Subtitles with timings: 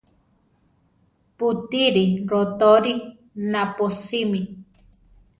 [1.37, 2.93] Pútiri rotorí
[3.51, 4.41] naposimi.